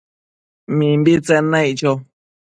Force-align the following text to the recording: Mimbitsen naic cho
Mimbitsen 0.77 1.45
naic 1.51 1.75
cho 1.79 1.91